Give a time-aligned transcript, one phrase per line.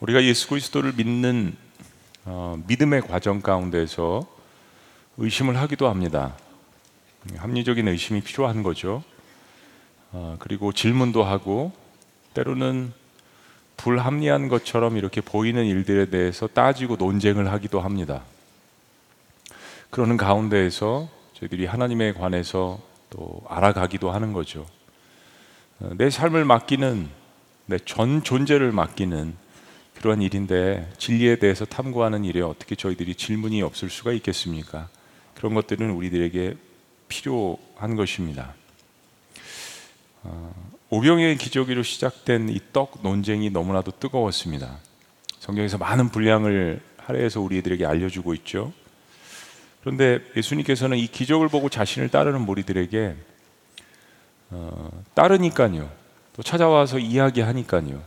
[0.00, 1.56] 우리가 예수 그리스도를 믿는
[2.26, 4.26] 어, 믿음의 과정 가운데서
[5.16, 6.36] 의심을 하기도 합니다.
[7.36, 9.02] 합리적인 의심이 필요한 거죠.
[10.12, 11.72] 어, 그리고 질문도 하고
[12.34, 12.92] 때로는
[13.78, 18.22] 불합리한 것처럼 이렇게 보이는 일들에 대해서 따지고 논쟁을 하기도 합니다.
[19.90, 24.66] 그러는 가운데에서 저희들이 하나님에 관해서 또 알아가기도 하는 거죠.
[25.80, 27.08] 어, 내 삶을 맡기는
[27.64, 29.45] 내 전 존재를 맡기는
[29.98, 34.88] 그러한 일인데 진리에 대해서 탐구하는 일에 어떻게 저희들이 질문이 없을 수가 있겠습니까?
[35.34, 36.56] 그런 것들은 우리들에게
[37.08, 38.54] 필요한 것입니다.
[40.22, 40.54] 어,
[40.90, 44.78] 오병의 기저귀로 시작된 이 떡 논쟁이 너무나도 뜨거웠습니다.
[45.40, 48.72] 성경에서 많은 분량을 할애해서 우리들에게 알려주고 있죠.
[49.80, 53.16] 그런데 예수님께서는 이 기적을 보고 자신을 따르는 무리들에게
[54.50, 55.90] 어, 따르니까요.
[56.34, 58.02] 또 찾아와서 이야기하니까요.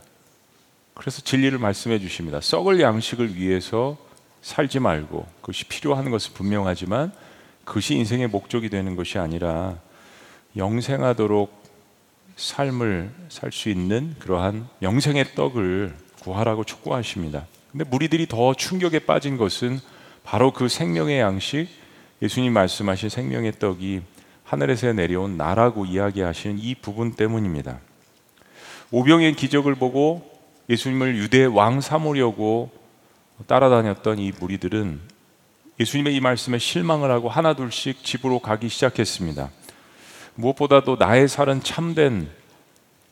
[0.99, 2.41] 그래서 진리를 말씀해 주십니다.
[2.41, 3.98] 썩을 양식을 위해서
[4.41, 7.13] 살지 말고 그것이 필요한 것은 분명하지만
[7.63, 9.77] 그것이 인생의 목적이 되는 것이 아니라
[10.57, 11.57] 영생하도록
[12.35, 17.48] 삶을 살 수 있는 그러한 영생의 떡을 구하라고 촉구하십니다.
[17.71, 19.79] 근데 무리들이 더 충격에 빠진 것은
[20.26, 21.70] 바로 그 생명의 양식,
[22.21, 24.01] 예수님 말씀하신 생명의 떡이
[24.43, 27.79] 하늘에서 내려온 나라고 이야기하시는 이 부분 때문입니다.
[28.91, 30.38] 오병의 기적을 보고
[30.70, 32.70] 예수님을 유대 왕 삼으려고
[33.48, 35.01] 따라다녔던 이 무리들은
[35.79, 39.49] 예수님의 이 말씀에 실망을 하고 하나둘씩 집으로 가기 시작했습니다.
[40.35, 42.29] 무엇보다도 나의 살은 참된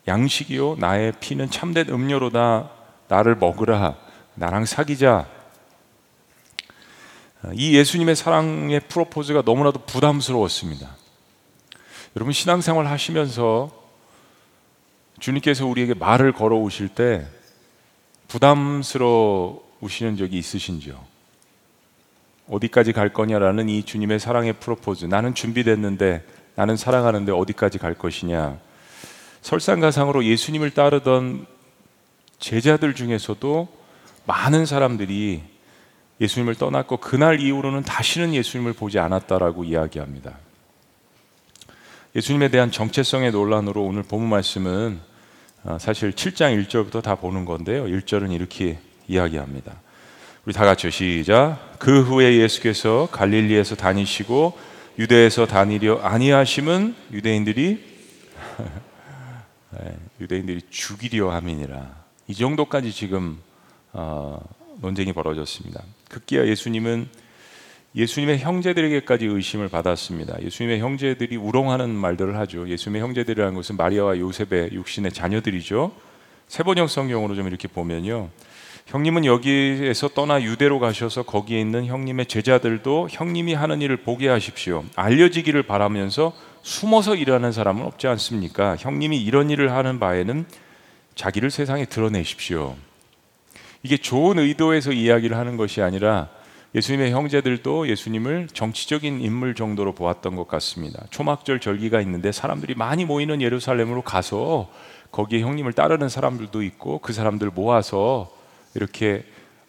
[0.08, 2.70] 양식이요 나의 피는 참된 음료로다
[3.08, 3.96] 나를 먹으라
[4.36, 5.28] 나랑 사귀자
[7.54, 10.96] 이 예수님의 사랑의 프로포즈가 너무나도 부담스러웠습니다.
[12.16, 13.72] 여러분 신앙생활 하시면서
[15.20, 17.28] 주님께서 우리에게 말을 걸어 오실 때
[18.28, 21.00] 부담스러우시는 적이 있으신지요?
[22.50, 25.06] 어디까지 갈 거냐라는 이 주님의 사랑의 프로포즈.
[25.06, 28.60] 나는 준비됐는데, 나는 사랑하는데 어디까지 갈 것이냐.
[29.42, 31.46] 설상가상으로 예수님을 따르던
[32.40, 33.68] 제자들 중에서도
[34.26, 35.44] 많은 사람들이
[36.20, 40.38] 예수님을 떠났고 그날 이후로는 다시는 예수님을 보지 않았다라고 이야기합니다.
[42.16, 45.07] 예수님에 대한 정체성의 논란으로 오늘 본문 말씀은 어,
[45.80, 47.84] 사실 7장 1절부터 다 보는 건데요.
[47.86, 48.80] 1절은 이렇게
[49.10, 49.82] 이야기합니다.
[50.46, 51.76] 우리 다 같이 시작.
[51.78, 54.58] 그 후에 예수께서 갈릴리에서 다니시고
[54.98, 57.84] 유대에서 다니려 아니하심은 유대인들이
[59.72, 62.06] 네, 유대인들이 죽이려 함이니라.
[62.28, 63.38] 이 정도까지 지금
[63.92, 64.40] 어,
[64.80, 65.84] 논쟁이 벌어졌습니다.
[66.10, 67.10] 급기야 예수님은
[67.98, 70.40] 예수님의 형제들에게까지 의심을 받았습니다.
[70.44, 72.70] 예수님의 형제들이 우롱하는 말들을 하죠.
[72.70, 75.92] 예수님의 형제들이라는 것은 마리아와 요셉의 육신의 자녀들이죠.
[76.48, 78.30] 세번역 성경으로 좀 이렇게 보면요.
[78.86, 84.86] 형님은 여기에서 떠나 유대로 가셔서 거기에 있는 형님의 제자들도 형님이 하는 일을 보게 하십시오.
[84.96, 88.76] 알려지기를 바라면서 숨어서 일하는 사람은 없지 않습니까?
[88.78, 90.46] 형님이 이런 일을 하는 바에는
[91.16, 92.76] 자기를 세상에 드러내십시오.
[93.82, 96.30] 이게 좋은 의도에서 이야기를 하는 것이 아니라
[96.76, 101.06] 예수님의 형제들도 예수님을 정치적인 인물 정도로 보았던 것 같습니다.
[101.10, 104.70] 초막절 절기가 있는데 사람들이 많이 모이는 예루살렘으로 가서
[105.12, 108.30] 거기에 형님을 따르는 사람들도 있고 그 사람들 모아서
[108.76, 109.24] 이렇게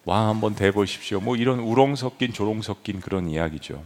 [0.05, 1.19] 왕 한번 대 보십시오.
[1.19, 3.83] 뭐 이런 우롱 섞인 조롱 섞인 그런 이야기죠.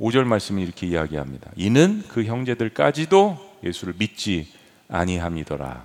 [0.00, 1.50] 5절 말씀이 이렇게 이야기합니다.
[1.56, 4.52] 이는 그 형제들까지도 예수를 믿지
[4.88, 5.84] 아니함이더라.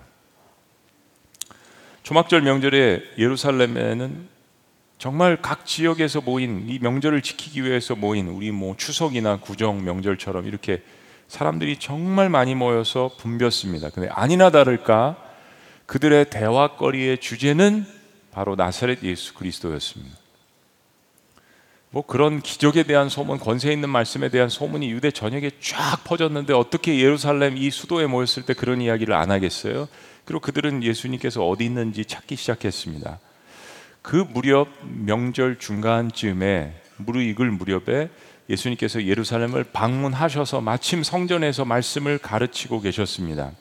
[2.04, 4.37] 초막절 명절에 예루살렘에는
[4.98, 10.82] 정말 각 지역에서 모인 이 명절을 지키기 위해서 모인 우리 뭐 추석이나 구정 명절처럼 이렇게
[11.28, 13.90] 사람들이 정말 많이 모여서 붐볐습니다.
[13.90, 15.18] 근데 아니나 다를까
[15.86, 17.86] 그들의 대화거리의 주제는
[18.32, 20.18] 바로 나사렛 예수 그리스도였습니다.
[21.90, 27.00] 뭐 그런 기적에 대한 소문, 권세 있는 말씀에 대한 소문이 유대 전역에 쫙 퍼졌는데 어떻게
[27.00, 29.88] 예루살렘 이 수도에 모였을 때 그런 이야기를 안 하겠어요?
[30.26, 33.20] 그리고 그들은 예수님께서 어디 있는지 찾기 시작했습니다.
[34.08, 34.70] 그 무렵
[35.04, 38.08] 명절 중간쯤에 무르익을 무렵에
[38.50, 43.52] 예수님께서 예루살렘을 방문하셔서 마침 성전에서 말씀을 가르치고 계셨습니다.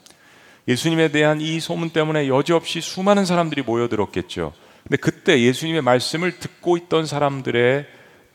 [0.69, 4.53] 예수님에 대한 이 소문 때문에 여지없이 수많은 사람들이 모여들었겠죠.
[4.83, 7.85] 근데 그때 예수님의 말씀을 듣고 있던 사람들의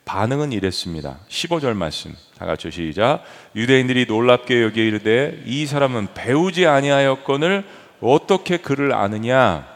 [0.04, 1.18] 반응은 이랬습니다.
[1.30, 2.14] 15절 말씀.
[2.38, 3.24] 다 같이 시작.
[3.56, 7.64] 유대인들이 놀랍게 여기 이르되 이 사람은 배우지 아니하였건을
[8.02, 9.71] 어떻게 그를 아느냐?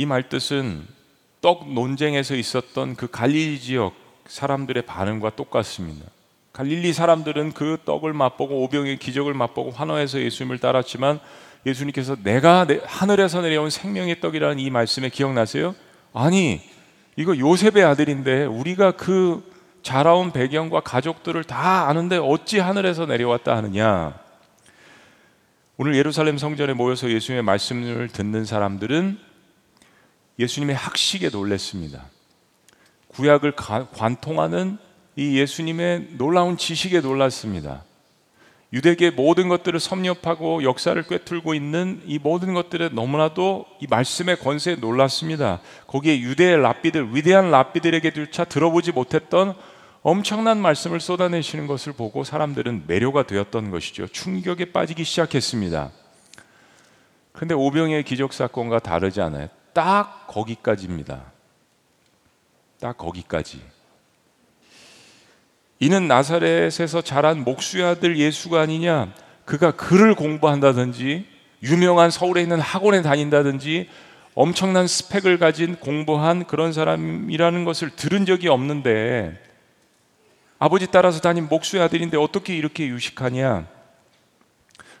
[0.00, 0.86] 이 말뜻은
[1.42, 3.92] 떡 논쟁에서 있었던 그 갈릴리 지역
[4.26, 6.06] 사람들의 반응과 똑같습니다.
[6.54, 11.20] 갈릴리 사람들은 그 떡을 맛보고 오병의 기적을 맛보고 환호해서 예수님을 따랐지만
[11.66, 15.74] 예수님께서 내가 하늘에서 내려온 생명의 떡이라는 이 말씀에 기억나세요?
[16.14, 16.62] 아니
[17.16, 19.46] 이거 요셉의 아들인데 우리가 그
[19.82, 24.18] 자라온 배경과 가족들을 다 아는데 어찌 하늘에서 내려왔다 하느냐?
[25.76, 29.28] 오늘 예루살렘 성전에 모여서 예수님의 말씀을 듣는 사람들은
[30.40, 32.06] 예수님의 학식에 놀랐습니다.
[33.08, 34.78] 구약을 관통하는
[35.14, 37.84] 이 예수님의 놀라운 지식에 놀랐습니다.
[38.72, 45.60] 유대계 모든 것들을 섭렵하고 역사를 꿰뚫고 있는 이 모든 것들에 너무나도 이 말씀의 권세에 놀랐습니다.
[45.88, 49.54] 거기에 유대의 랍비들, 위대한 랍비들에게조차 들어보지 못했던
[50.02, 54.06] 엄청난 말씀을 쏟아내시는 것을 보고 사람들은 매료가 되었던 것이죠.
[54.06, 55.90] 충격에 빠지기 시작했습니다.
[57.32, 59.48] 근데 오병의 기적 사건과 다르지 않아요.
[59.72, 61.32] 딱 거기까지입니다.
[62.80, 63.60] 딱 거기까지.
[65.78, 69.14] 이는 나사렛에서 자란 목수의 아들 예수가 아니냐?
[69.44, 71.26] 그가 글을 공부한다든지
[71.62, 73.88] 유명한 서울에 있는 학원에 다닌다든지
[74.34, 79.38] 엄청난 스펙을 가진 공부한 그런 사람이라는 것을 들은 적이 없는데
[80.58, 83.66] 아버지 따라서 다닌 목수의 아들인데 어떻게 이렇게 유식하냐?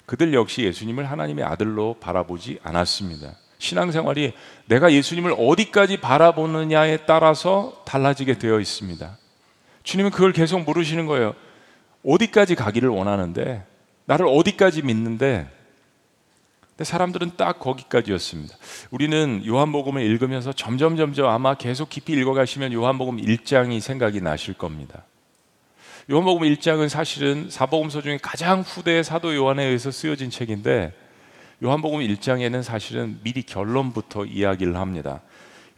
[0.06, 3.36] 그들 역시 예수님을 하나님의 아들로 바라보지 않았습니다.
[3.60, 4.32] 신앙생활이
[4.66, 9.18] 내가 예수님을 어디까지 바라보느냐에 따라서 달라지게 되어 있습니다.
[9.84, 11.34] 주님은 그걸 계속 물으시는 거예요.
[12.04, 13.64] 어디까지 가기를 원하는데,
[14.06, 15.48] 나를 어디까지 믿는데,
[16.70, 18.56] 근데 사람들은 딱 거기까지였습니다.
[18.90, 25.04] 우리는 요한복음을 읽으면서 점점 점점 아마 계속 깊이 읽어가시면 요한복음 1장이 생각이 나실 겁니다.
[26.10, 30.94] 요한복음 1장은 사실은 사복음서 중에 가장 후대의 사도 요한에 의해서 쓰여진 책인데
[31.62, 35.20] 요한복음 1장에는 사실은 미리 결론부터 이야기를 합니다.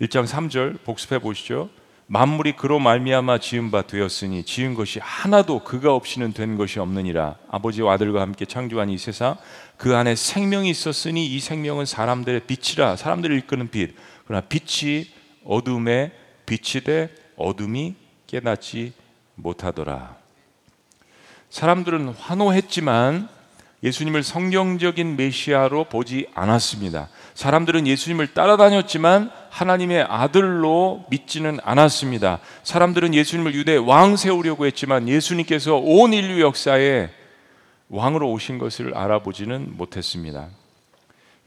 [0.00, 1.70] 1장 3절 복습해 보시죠.
[2.06, 7.37] 만물이 그로 말미암아 지은 바 되었으니 지은 것이 하나도 그가 없이는 된 것이 없느니라.
[7.50, 9.37] 아버지와 아들과 함께 창조한 이 세상
[9.76, 12.94] 그 안에 생명이 있었으니 이 생명은 사람들의 빛이라.
[12.94, 13.96] 사람들을 이끄는 빛.
[14.25, 15.06] 그러나 빛이
[15.44, 16.12] 어둠에
[16.46, 17.96] 빛이 돼 어둠이
[18.29, 18.93] 깨닫지
[19.34, 20.17] 못하더라.
[21.50, 23.29] 사람들은 환호했지만
[23.82, 27.08] 예수님을 성경적인 메시아로 보지 않았습니다.
[27.34, 32.38] 사람들은 예수님을 따라다녔지만 하나님의 아들로 믿지는 않았습니다.
[32.62, 37.11] 사람들은 예수님을 유대 왕 세우려고 했지만 예수님께서 온 인류 역사에
[37.88, 40.49] 왕으로 오신 것을 알아보지는 못했습니다.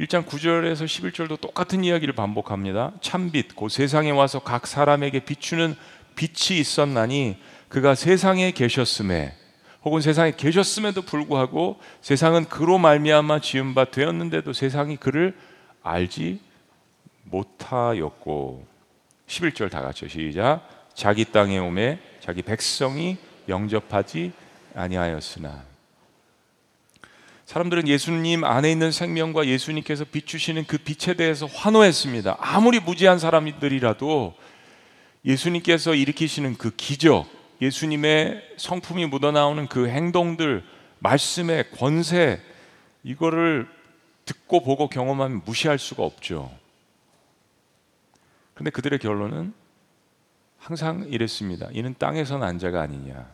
[0.02, 2.92] 1장 9절에서 11절도 똑같은 이야기를 반복합니다.
[3.00, 5.76] 참빛, 그 세상에 와서 각 사람에게 비추는
[6.16, 7.38] 빛이 있었나니
[7.70, 9.45] 그가 세상에 계셨음에
[9.86, 15.38] 혹은 세상에 계셨음에도 불구하고 세상은 그로 말미암아 지은 바 되었는데도 세상이 그를
[15.84, 16.40] 알지
[17.24, 18.66] 못하였고.
[19.28, 20.68] 11절 다 같이 시작.
[20.96, 23.18] 자기 땅에 오매 자기 백성이
[23.48, 24.32] 영접하지
[24.74, 25.64] 아니하였으나.
[27.46, 32.38] 사람들은 예수님 안에 있는 생명과 예수님께서 비추시는 그 빛에 대해서 환호했습니다.
[32.40, 34.34] 아무리 무지한 사람들이라도
[35.26, 37.28] 예수님께서 일으키시는 그 기적,
[37.62, 40.64] 예수님의 성품이 묻어나오는 그 행동들,
[41.00, 42.42] 말씀의 권세,
[43.04, 43.68] 이거를
[44.26, 46.52] 듣고 보고 경험하면 무시할 수가 없죠.
[48.54, 49.54] 근데 그들의 결론은
[50.58, 51.68] 항상 이랬습니다.
[51.72, 53.28] 이는 땅에서 난 자가 아니냐.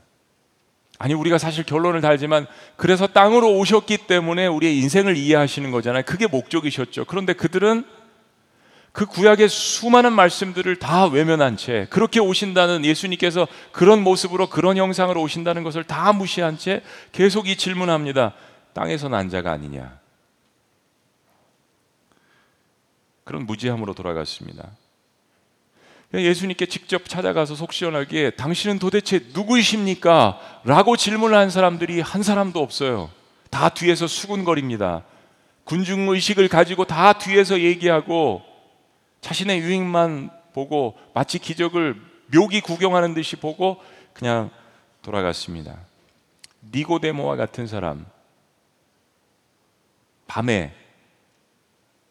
[0.99, 2.45] 아니, 우리가 사실 결론을 달지만
[2.75, 6.03] 그래서 땅으로 오셨기 때문에 우리의 인생을 이해하시는 거잖아요.
[6.05, 7.05] 그게 목적이셨죠.
[7.05, 7.85] 그런데 그들은
[8.91, 15.63] 그 구약의 수많은 말씀들을 다 외면한 채 그렇게 오신다는 예수님께서 그런 모습으로 그런 형상으로 오신다는
[15.63, 18.33] 것을 다 무시한 채 계속 이 질문합니다.
[18.73, 19.99] 땅에서 난 자가 아니냐.
[23.23, 24.71] 그런 무지함으로 돌아갔습니다.
[26.13, 30.37] 예수님께 직접 찾아가서 속 시원하게 당신은 도대체 누구이십니까?
[30.65, 33.09] 라고 질문을 한 사람들이 한 사람도 없어요.
[33.49, 35.03] 다 뒤에서 수군거립니다.
[35.63, 38.50] 군중의식을 가지고 다 뒤에서 얘기하고
[39.21, 41.95] 자신의 유익만 보고 마치 기적을
[42.33, 43.77] 묘기 구경하는 듯이 보고
[44.13, 44.49] 그냥
[45.01, 45.77] 돌아갔습니다.
[46.73, 48.05] 니고데모와 같은 사람
[50.27, 50.73] 밤에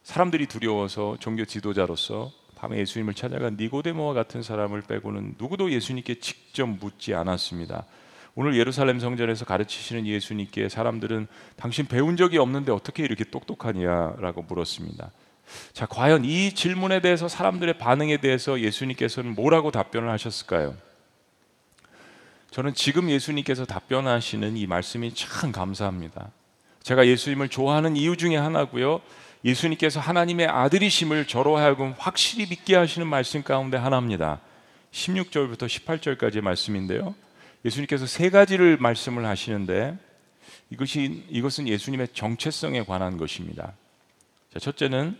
[0.02, 7.14] 사람들이 두려워서 종교 지도자로서 밤에 예수님을 찾아간 니고데모와 같은 사람을 빼고는 누구도 예수님께 직접 묻지
[7.14, 7.86] 않았습니다.
[8.34, 11.26] 오늘 예루살렘 성전에서 가르치시는 예수님께 사람들은
[11.56, 15.10] 당신 배운 적이 없는데 어떻게 이렇게 똑똑하냐라고 물었습니다.
[15.72, 20.74] 자, 과연 이 질문에 대해서 사람들의 반응에 대해서 예수님께서는 뭐라고 답변을 하셨을까요?
[22.50, 26.30] 저는 지금 예수님께서 답변하시는 이 말씀이 참 감사합니다.
[26.82, 29.00] 제가 예수님을 좋아하는 이유 중에 하나고요.
[29.44, 34.40] 예수님께서 하나님의 아들이심을 저로 하여금 확실히 믿게 하시는 말씀 가운데 하나입니다.
[34.92, 37.14] 16절부터 18절까지의 말씀인데요.
[37.64, 39.96] 예수님께서 세 가지를 말씀을 하시는데
[40.70, 43.72] 이것이 이것은 예수님의 정체성에 관한 것입니다.
[44.52, 45.16] 자, 첫째는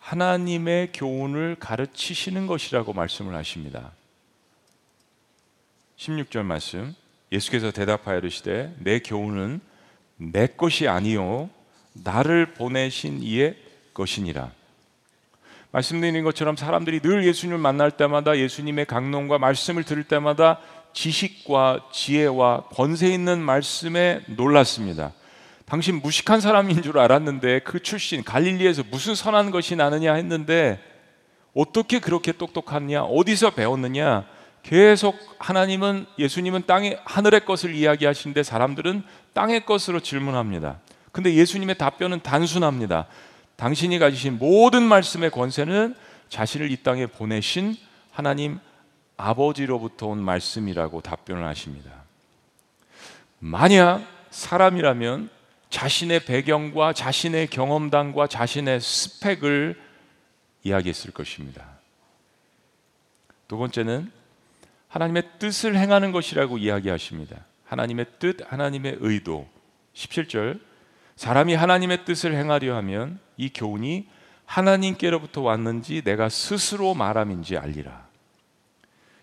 [0.00, 3.92] 하나님의 교훈을 가르치시는 것이라고 말씀을 하십니다.
[5.96, 6.94] 16절 말씀.
[7.30, 9.60] 예수께서 대답하여 이르시되 내 교훈은
[10.16, 11.48] 내 것이 아니요
[11.92, 13.56] 나를 보내신 이의
[13.94, 14.50] 것이니라.
[15.72, 20.58] 말씀드린 것처럼 사람들이 늘 예수님을 만날 때마다 예수님의 강론과 말씀을 들을 때마다
[20.92, 25.12] 지식과 지혜와 권세 있는 말씀에 놀랐습니다.
[25.70, 30.80] 당신 무식한 사람인 줄 알았는데 그 출신 갈릴리에서 무슨 선한 것이 나느냐 했는데
[31.54, 33.04] 어떻게 그렇게 똑똑하냐?
[33.04, 34.26] 어디서 배웠느냐?
[34.64, 40.80] 계속 하나님은 예수님은 땅의 하늘의 것을 이야기하시는데 사람들은 땅의 것으로 질문합니다.
[41.12, 43.06] 근데 예수님의 답변은 단순합니다.
[43.54, 45.94] 당신이 가지신 모든 말씀의 권세는
[46.28, 47.76] 자신을 이 땅에 보내신
[48.10, 48.58] 하나님
[49.16, 51.92] 아버지로부터 온 말씀이라고 답변을 하십니다.
[53.38, 55.38] 만약 사람이라면
[55.70, 59.80] 자신의 배경과 자신의 경험담과 자신의 스펙을
[60.64, 61.64] 이야기했을 것입니다.
[63.48, 64.10] 두 번째는
[64.88, 67.44] 하나님의 뜻을 행하는 것이라고 이야기하십니다.
[67.64, 69.48] 하나님의 뜻, 하나님의 의도.
[69.94, 70.60] 17절.
[71.14, 74.08] 사람이 하나님의 뜻을 행하려 하면 이 교훈이
[74.46, 78.08] 하나님께로부터 왔는지 내가 스스로 말함인지 알리라.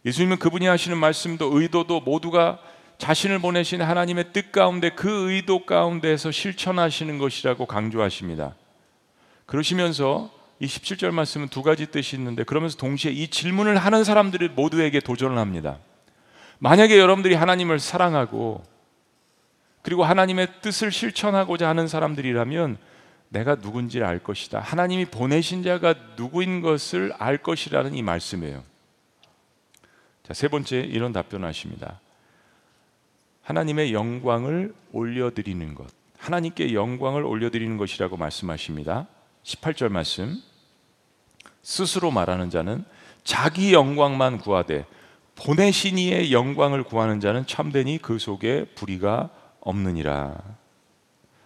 [0.06, 2.60] 예수님은 그분이 하시는 말씀도 의도도 모두가
[2.98, 8.56] 자신을 보내신 하나님의 뜻 가운데 그 의도 가운데에서 실천하시는 것이라고 강조하십니다.
[9.46, 15.00] 그러시면서 이 17절 말씀은 두 가지 뜻이 있는데 그러면서 동시에 이 질문을 하는 사람들이 모두에게
[15.00, 15.78] 도전을 합니다.
[16.60, 18.64] 만약에 여러분들이 하나님을 사랑하고
[19.84, 22.78] 그리고 하나님의 뜻을 실천하고자 하는 사람들이라면
[23.30, 24.60] 내가 누군지 알 것이다.
[24.60, 28.64] 하나님이 보내신 자가 누구인 것을 알 것이라는 이 말씀이에요.
[30.24, 32.00] 자, 세 번째 이런 답변하십니다.
[33.48, 35.88] 하나님의 영광을 올려드리는 것.
[36.18, 39.08] 하나님께 영광을 올려드리는 것이라고 말씀하십니다.
[39.44, 40.36] 18절 말씀.
[41.62, 42.84] 스스로 말하는 자는
[43.24, 44.86] 자기 영광만 구하되
[45.36, 49.30] 보내신 이의 영광을 구하는 자는 참되니 그 속에 불의가
[49.62, 50.36] 없느니라.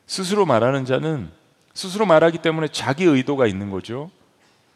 [0.08, 1.29] 스스로 말하는 자는
[1.75, 4.10] 스스로 말하기 때문에 자기 의도가 있는 거죠.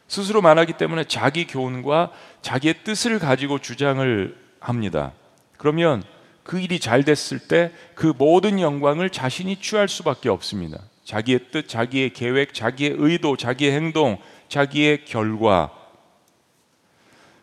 [0.08, 2.12] 스스로 말하기 때문에 자기 교훈과
[2.44, 5.12] 자기의 뜻을 가지고 주장을 합니다.
[5.58, 6.03] 그러면
[6.46, 10.80] 그 일이 잘 됐을 때 그 모든 영광을 자신이 취할 수밖에 없습니다.
[11.06, 14.18] 자기의 뜻, 자기의 계획, 자기의 의도, 자기의 행동,
[14.50, 15.72] 자기의 결과.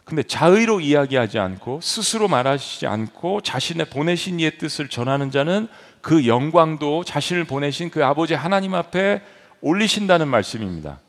[0.05, 5.69] 근데 자의로 이야기하지 않고 스스로 말하시지 않고 자신의 보내신 이의 뜻을 전하는 자는
[6.03, 9.23] 그 영광도 자신을 보내신 그 아버지 하나님 앞에
[9.63, 11.01] 올리신다는 말씀입니다.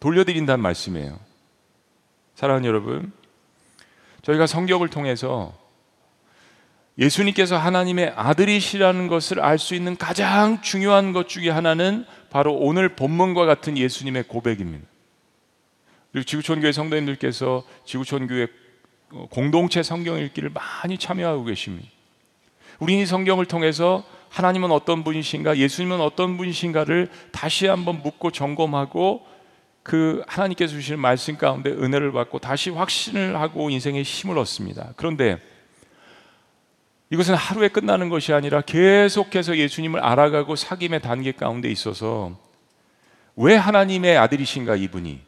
[0.00, 1.18] 돌려드린다는 말씀이에요.
[2.34, 3.12] 사랑하는 여러분,
[4.22, 5.56] 저희가 성경을 통해서
[6.98, 13.44] 예수님께서 하나님의 아들이시라는 것을 알 수 있는 가장 중요한 것 중에 하나는 바로 오늘 본문과
[13.44, 14.86] 같은 예수님의 고백입니다.
[16.12, 18.46] 그리고 지구촌교회 성도님들께서 지구촌교회
[19.30, 21.88] 공동체 성경 읽기를 많이 참여하고 계십니다.
[22.78, 29.26] 우리 이 성경을 통해서 하나님은 어떤 분이신가, 예수님은 어떤 분이신가를 다시 한번 묻고 점검하고
[29.82, 34.92] 그 하나님께서 주시는 말씀 가운데 은혜를 받고 다시 확신을 하고 인생의 힘을 얻습니다.
[34.96, 35.38] 그런데
[37.10, 42.36] 이것은 하루에 끝나는 것이 아니라 계속해서 예수님을 알아가고 사귐의 단계 가운데 있어서
[43.36, 45.20] 왜 하나님의 아들이신가 이분이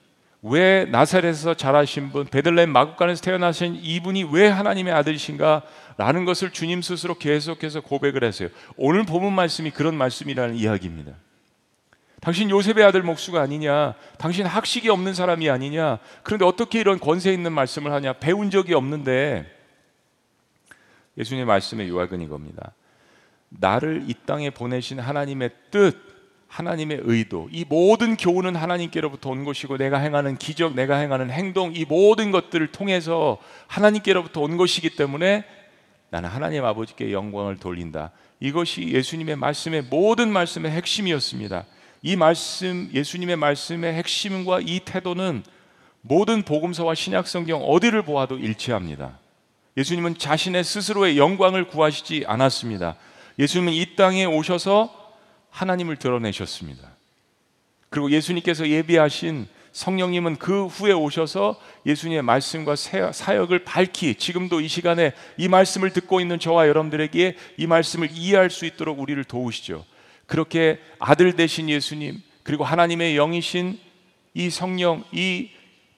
[0.42, 5.62] 왜 나사렛에서 자라신 분 베들레헴 마국간에서 태어나신 이분이 왜 하나님의 아들이신가
[5.96, 8.48] 라는 것을 주님 스스로 계속해서 고백을 했어요.
[8.76, 11.12] 오늘 본문 말씀이 그런 말씀이라는 이야기입니다.
[12.20, 13.94] 당신 요셉의 아들 목수가 아니냐?
[14.16, 15.98] 당신 학식이 없는 사람이 아니냐?
[16.22, 18.14] 그런데 어떻게 이런 권세 있는 말씀을 하냐?
[18.14, 19.57] 배운 적이 없는데
[21.18, 22.72] 예수님의 말씀의 요약은 이겁니다.
[23.48, 25.96] 나를 이 땅에 보내신 하나님의 뜻,
[26.48, 31.84] 하나님의 의도, 이 모든 교훈은 하나님께로부터 온 것이고 내가 행하는 기적, 내가 행하는 행동, 이
[31.84, 35.44] 모든 것들을 통해서 하나님께로부터 온 것이기 때문에
[36.10, 38.12] 나는 하나님 아버지께 영광을 돌린다.
[38.40, 41.66] 이것이 예수님의 말씀의 모든 말씀의 핵심이었습니다.
[42.02, 45.42] 이 말씀, 예수님의 말씀의 핵심과 이 태도는
[46.00, 49.18] 모든 복음서와 신약 성경 어디를 보아도 일치합니다.
[49.78, 52.96] 예수님은 자신의 스스로의 영광을 구하시지 않았습니다.
[53.38, 55.14] 예수님은 이 땅에 오셔서
[55.50, 56.96] 하나님을 드러내셨습니다.
[57.88, 65.46] 그리고 예수님께서 예비하신 성령님은 그 후에 오셔서 예수님의 말씀과 사역을 밝히 지금도 이 시간에 이
[65.46, 69.84] 말씀을 듣고 있는 저와 여러분들에게 이 말씀을 이해할 수 있도록 우리를 도우시죠.
[70.26, 73.78] 그렇게 아들 되신 예수님 그리고 하나님의 영이신
[74.34, 75.50] 이 성령 이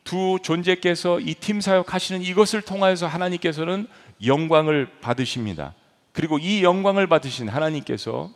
[0.05, 3.87] 두 존재께서 이 팀 사역 하시는 이것을 통하여서 하나님께서는
[4.25, 5.75] 영광을 받으십니다.
[6.13, 8.31] 그리고 이 영광을 받으신 하나님께서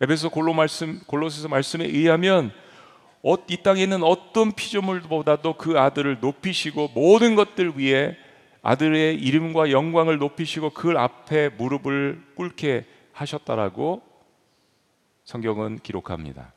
[0.00, 2.52] 에베소 골로 말씀 골로새서 말씀에 의하면
[3.22, 8.16] 어, 이 땅에 있는 어떤 피조물보다도 그 아들을 높이시고 모든 것들 위에
[8.62, 14.02] 아들의 이름과 영광을 높이시고 그 앞에 무릎을 꿇게 하셨다라고
[15.24, 16.53] 성경은 기록합니다.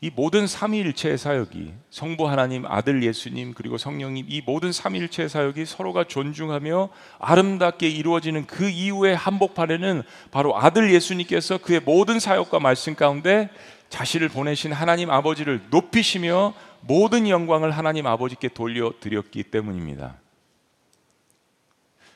[0.00, 6.04] 이 모든 삼위일체의 사역이 성부 하나님, 아들 예수님 그리고 성령님 이 모든 삼위일체의 사역이 서로가
[6.04, 13.50] 존중하며 아름답게 이루어지는 그 이후의 한복판에는 바로 아들 예수님께서 그의 모든 사역과 말씀 가운데
[13.88, 20.16] 자신을 보내신 하나님 아버지를 높이시며 모든 영광을 하나님 아버지께 돌려드렸기 때문입니다.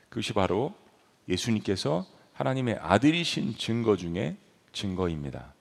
[0.08, 0.72] 그것이 바로
[1.28, 4.36] 예수님께서 하나님의 아들이신 증거 중에
[4.72, 5.51] 증거입니다.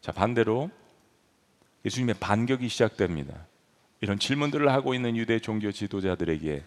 [0.00, 0.70] 자, 반대로
[1.84, 3.46] 예수님의 반격이 시작됩니다.
[4.00, 6.64] 이런 질문들을 하고 있는 유대 종교 지도자들에게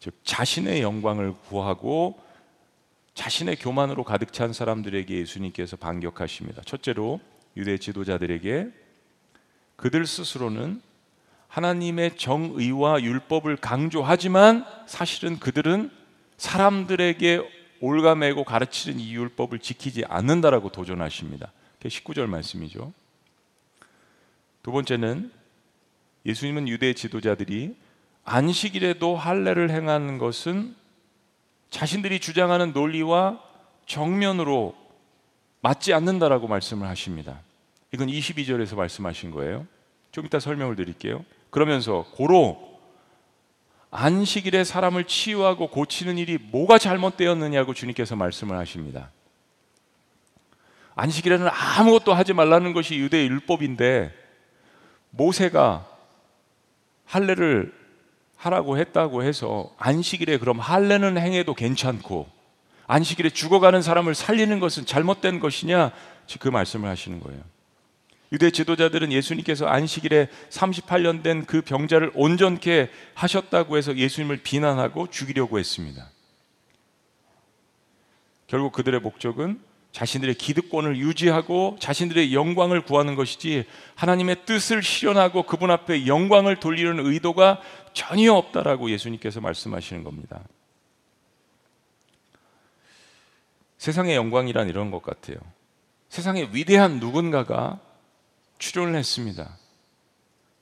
[0.00, 2.18] 즉 자신의 영광을 구하고
[3.14, 6.62] 자신의 교만으로 가득 찬 사람들에게 예수님께서 반격하십니다.
[6.64, 7.20] 첫째로
[7.56, 8.68] 유대 지도자들에게
[9.76, 10.80] 그들 스스로는
[11.48, 15.90] 하나님의 정의와 율법을 강조하지만 사실은 그들은
[16.36, 21.52] 사람들에게 올가매고 가르치는 이 율법을 지키지 않는다라고 도전하십니다.
[21.82, 22.92] 19절 말씀이죠.
[24.62, 25.30] 두 번째는
[26.26, 27.76] 예수님은 유대 지도자들이
[28.24, 30.74] 안식일에도 할례를 행하는 것은
[31.70, 33.42] 자신들이 주장하는 논리와
[33.86, 34.76] 정면으로
[35.60, 37.40] 맞지 않는다라고 말씀을 하십니다.
[37.92, 39.66] 이건 22절에서 말씀하신 거예요.
[40.12, 41.24] 좀 이따 설명을 드릴게요.
[41.50, 42.68] 그러면서 고로
[43.90, 49.10] 안식일에 사람을 치유하고 고치는 일이 뭐가 잘못되었느냐고 주님께서 말씀을 하십니다.
[50.98, 54.12] 안식일에는 아무것도 하지 말라는 것이 유대 율법인데
[55.10, 55.86] 모세가
[57.04, 57.72] 할례를
[58.34, 62.28] 하라고 했다고 해서 안식일에 그럼 할례는 행해도 괜찮고
[62.88, 65.92] 안식일에 죽어가는 사람을 살리는 것은 잘못된 것이냐
[66.40, 67.42] 그 말씀을 하시는 거예요.
[68.32, 76.10] 유대 지도자들은 예수님께서 안식일에 38년 된 그 병자를 온전케 하셨다고 해서 예수님을 비난하고 죽이려고 했습니다.
[78.48, 86.06] 결국 그들의 목적은 자신들의 기득권을 유지하고 자신들의 영광을 구하는 것이지 하나님의 뜻을 실현하고 그분 앞에
[86.06, 87.60] 영광을 돌리는 의도가
[87.94, 90.40] 전혀 없다라고 예수님께서 말씀하시는 겁니다.
[93.78, 95.38] 세상의 영광이란 이런 것 같아요.
[96.08, 97.80] 세상에 위대한 누군가가
[98.58, 99.56] 출연을 했습니다.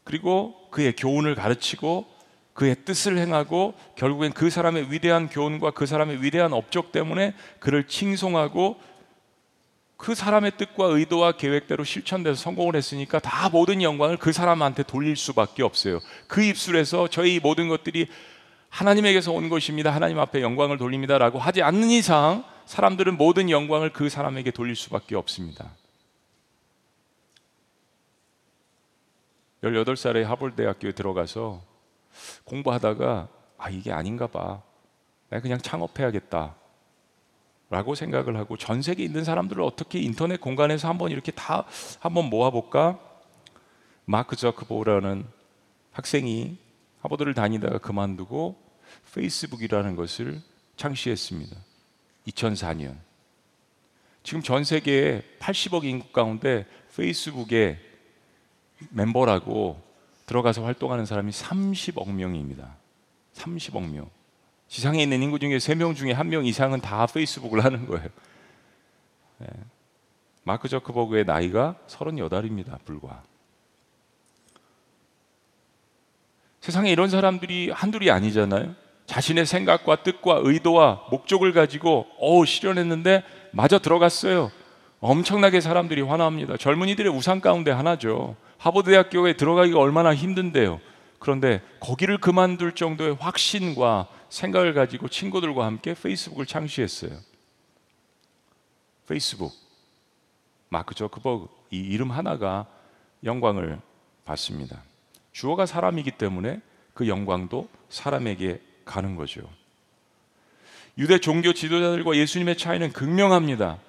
[0.04, 2.06] 그리고 그의 교훈을 가르치고
[2.52, 8.80] 그의 뜻을 행하고 결국엔 그 사람의 위대한 교훈과 그 사람의 위대한 업적 때문에 그를 칭송하고
[9.96, 15.62] 그 사람의 뜻과 의도와 계획대로 실천돼서 성공을 했으니까 다 모든 영광을 그 사람한테 돌릴 수밖에
[15.62, 16.00] 없어요.
[16.26, 18.08] 그 입술에서 저희 모든 것들이
[18.68, 19.94] 하나님에게서 온 것입니다.
[19.94, 25.70] 하나님 앞에 영광을 돌립니다라고 하지 않는 이상 사람들은 모든 영광을 그 사람에게 돌릴 수밖에 없습니다.
[29.62, 31.62] 18살에 하버드대학교에 들어가서
[32.44, 34.62] 공부하다가 아 이게 아닌가 봐.
[35.30, 36.54] 내가 그냥 창업해야겠다.
[37.68, 41.64] 라고 생각을 하고 전 세계에 있는 사람들을 어떻게 인터넷 공간에서 한번 이렇게 다
[41.98, 42.98] 한번 모아볼까?
[44.04, 45.26] 마크 저크보라는
[45.90, 46.58] 학생이
[47.00, 48.56] 하버드를 다니다가 그만두고
[49.14, 50.40] 페이스북이라는 것을
[50.76, 51.56] 창시했습니다.
[52.28, 52.96] 2004년.
[54.22, 57.78] 지금 전 세계에 80억 인구 가운데 페이스북에
[58.90, 59.80] 멤버라고
[60.26, 62.76] 들어가서 활동하는 사람이 30억 명입니다.
[63.34, 64.10] 30억 명.
[64.68, 68.08] 지상에 있는 인구 중에 3명 중에 1명 이상은 다 페이스북을 하는 거예요.
[69.38, 69.46] 네.
[70.44, 72.78] 마크 저크버그의 나이가 38입니다.
[72.84, 73.22] 불과.
[76.60, 78.74] 세상에 이런 사람들이 한둘이 아니잖아요.
[79.06, 84.50] 자신의 생각과 뜻과 의도와 목적을 가지고 어 실현했는데 마저 들어갔어요.
[85.00, 86.56] 엄청나게 사람들이 화납니다.
[86.56, 88.36] 젊은이들의 우상 가운데 하나죠.
[88.58, 90.80] 하버드 대학교에 들어가기가 얼마나 힘든데요.
[91.26, 97.18] 그런데 거기를 그만둘 정도의 확신과 생각을 가지고 친구들과 함께 페이스북을 창시했어요.
[99.08, 99.52] 페이스북
[100.68, 102.66] 마크 저크버그 이 이름 하나가
[103.24, 103.80] 영광을
[104.24, 104.84] 받습니다.
[105.32, 106.60] 주어가 사람이기 때문에
[106.94, 109.50] 그 영광도 사람에게 가는 거죠.
[110.96, 113.80] 유대 종교 지도자들과 예수님의 차이는 극명합니다.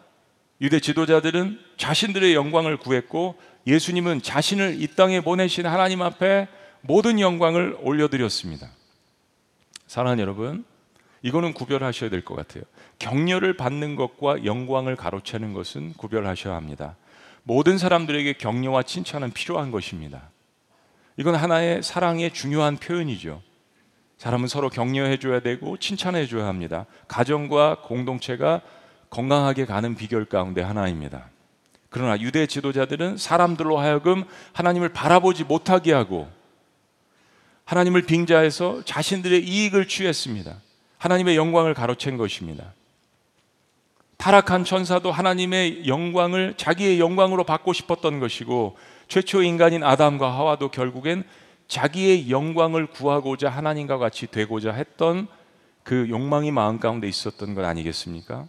[0.59, 6.47] 유대 지도자들은 자신들의 영광을 구했고 예수님은 자신을 이 땅에 보내신 하나님 앞에
[6.87, 8.69] 모든 영광을 올려드렸습니다.
[9.87, 10.65] 사랑하는 여러분,
[11.21, 12.63] 이거는 구별하셔야 될 것 같아요.
[12.99, 16.95] 격려를 받는 것과 영광을 가로채는 것은 구별하셔야 합니다.
[17.43, 20.29] 모든 사람들에게 격려와 칭찬은 필요한 것입니다.
[21.17, 23.41] 이건 하나의 사랑의 중요한 표현이죠.
[24.17, 26.85] 사람은 서로 격려해 줘야 되고 칭찬해 줘야 합니다.
[27.07, 28.61] 가정과 공동체가
[29.09, 31.29] 건강하게 가는 비결 가운데 하나입니다.
[31.89, 34.23] 그러나 유대 지도자들은 사람들로 하여금
[34.53, 36.27] 하나님을 바라보지 못하게 하고
[37.67, 40.55] 하나님을 빙자해서 자신들의 이익을 취했습니다.
[40.99, 42.73] 하나님의 영광을 가로챈 것입니다.
[44.15, 48.77] 타락한 천사도 하나님의 영광을 자기의 영광으로 받고 싶었던 것이고
[49.09, 51.25] 최초 인간인 아담과 하와도 결국엔
[51.67, 55.27] 자기의 영광을 구하고자 하나님과 같이 되고자 했던
[55.83, 58.47] 그 욕망이 마음 가운데 있었던 것 아니겠습니까?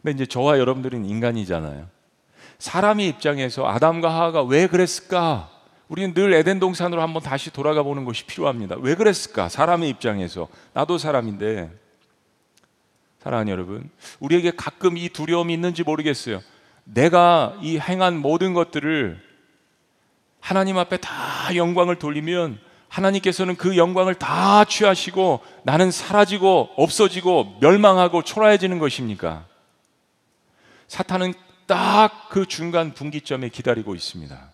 [0.00, 1.88] 근데 이제 저와 여러분들은 인간이잖아요.
[2.60, 5.57] 사람의 입장에서 아담과 하와가 왜 그랬을까?
[5.88, 8.76] 우리는 늘 에덴 동산으로 한번 다시 돌아가 보는 것이 필요합니다.
[8.78, 9.48] 왜 그랬을까?
[9.48, 11.70] 사람의 입장에서 나도 사람인데
[13.22, 16.40] 사랑하는 여러분, 우리에게 가끔 이 두려움이 있는지 모르겠어요.
[16.84, 19.20] 내가 이 행한 모든 것들을
[20.40, 28.78] 하나님 앞에 다 영광을 돌리면 하나님께서는 그 영광을 다 취하시고 나는 사라지고 없어지고 멸망하고 초라해지는
[28.78, 29.46] 것입니까?
[30.86, 31.34] 사탄은
[31.66, 34.47] 딱 그 중간 분기점에 기다리고 있습니다.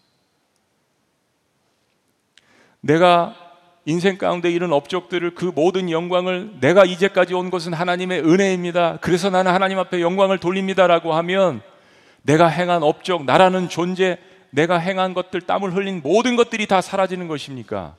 [2.85, 3.35] 내가
[3.87, 8.99] 인생 가운데 이런 업적들을 그 모든 영광을 내가 이제까지 온 것은 하나님의 은혜입니다.
[9.01, 11.62] 그래서 나는 하나님 앞에 영광을 돌립니다라고 하면
[12.23, 14.18] 내가 행한 업적, 나라는 존재,
[14.51, 17.97] 내가 행한 것들, 땀을 흘린 모든 것들이 다 사라지는 것입니까?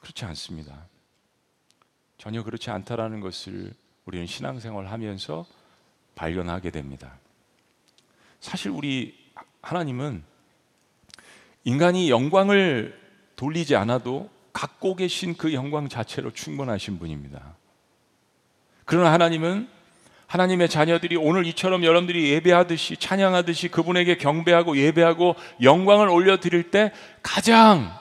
[0.00, 0.86] 그렇지 않습니다.
[2.18, 3.72] 전혀 그렇지 않다라는 것을
[4.04, 5.46] 우리는 신앙생활 하면서
[6.14, 7.18] 발견하게 됩니다.
[8.40, 9.14] 사실 우리
[9.62, 10.29] 하나님은
[11.64, 12.98] 인간이 영광을
[13.36, 17.56] 돌리지 않아도 갖고 계신 그 영광 자체로 충분하신 분입니다.
[18.84, 19.68] 그러나 하나님은
[20.26, 26.92] 하나님의 자녀들이 오늘 이처럼 여러분들이 예배하듯이 찬양하듯이 그분에게 경배하고 예배하고 영광을 올려드릴 때
[27.22, 27.92] 가장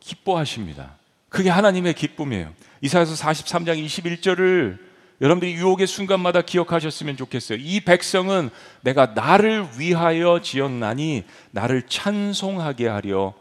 [0.00, 0.96] 기뻐하십니다.
[1.28, 2.52] 그게 하나님의 기쁨이에요.
[2.82, 4.87] 이사야서 43장 21절을
[5.20, 7.58] 여러분들이 유혹의 순간마다 기억하셨으면 좋겠어요.
[7.60, 8.50] 이 백성은
[8.82, 13.34] 내가 나를 위하여 지었나니 나를 찬송하게 하려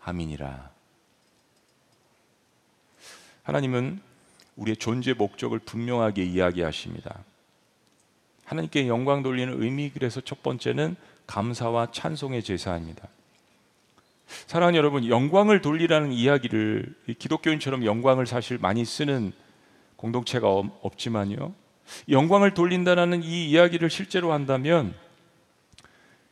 [0.00, 0.70] 함이니라.
[3.44, 4.00] 하나님은
[4.56, 7.24] 우리의 존재 목적을 분명하게 이야기하십니다.
[8.44, 13.08] 하나님께 영광 돌리는 의미 그래서 첫 번째는 감사와 찬송의 제사입니다.
[14.46, 19.32] 사랑하는 여러분, 영광을 돌리라는 이야기를 기독교인처럼 영광을 사실 많이 쓰는
[20.02, 20.48] 공동체가
[20.82, 21.54] 없지만요.
[22.08, 24.94] 영광을 돌린다는 이 이야기를 실제로 한다면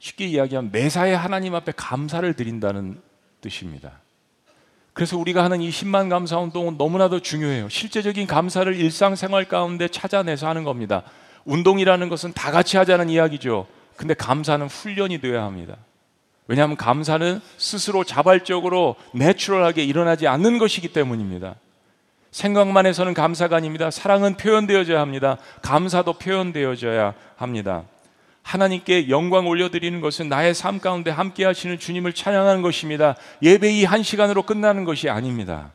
[0.01, 3.01] 쉽게 이야기하면 매사에 하나님 앞에 감사를 드린다는
[3.41, 4.01] 뜻입니다.
[4.93, 7.69] 그래서 우리가 하는 이 10만 감사 운동은 너무나도 중요해요.
[7.69, 11.05] 실제적인 감사를 일상생활 가운데 찾아내서 하는 겁니다.
[11.45, 13.69] 운동이라는 것은 다 같이 하자는 이야기죠.
[13.97, 15.77] 근데 감사는 훈련이 되어야 합니다.
[16.49, 21.55] 왜냐하면 감사는 스스로 자발적으로 내추럴하게 일어나지 않는 것이기 때문입니다.
[22.31, 23.90] 생각만 해서는 감사가 아닙니다.
[23.90, 25.38] 사랑은 표현되어져야 합니다.
[25.62, 27.85] 감사도 표현되어져야 합니다.
[28.43, 33.16] 하나님께 영광 올려드리는 것은 나의 삶 가운데 함께 하시는 주님을 찬양하는 것입니다.
[33.43, 35.73] 예배 이 한 시간으로 끝나는 것이 아닙니다.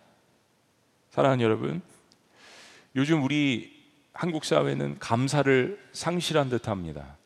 [1.11, 1.81] 사랑하는 여러분,
[2.95, 3.73] 요즘 우리
[4.13, 7.17] 한국 사회는 감사를 상실한 듯 합니다.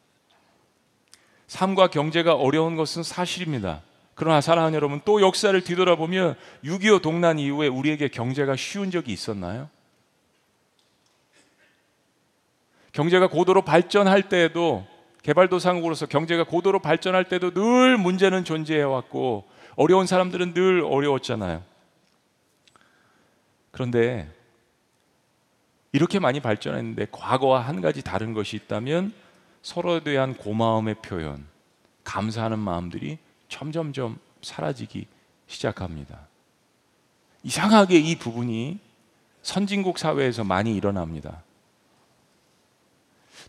[1.47, 3.81] 삶과 경제가 어려운 것은 사실입니다.
[4.19, 9.69] 그러나 사랑하는 여러분, 또 역사를 뒤돌아보면 6.25 동란 이후에 우리에게 경제가 쉬운 적이 있었나요?
[12.91, 14.85] 경제가 고도로 발전할 때에도
[15.23, 21.63] 개발도상국으로서 경제가 고도로 발전할 때도 늘 문제는 존재해 왔고 어려운 사람들은 늘 어려웠잖아요.
[23.71, 24.29] 그런데
[25.93, 29.13] 이렇게 많이 발전했는데 과거와 한 가지 다른 것이 있다면
[29.61, 31.47] 서로에 대한 고마움의 표현,
[32.03, 33.17] 감사하는 마음들이
[33.49, 35.07] 점점점 사라지기
[35.47, 36.27] 시작합니다.
[37.43, 38.79] 이상하게 이 부분이
[39.41, 41.43] 선진국 사회에서 많이 일어납니다.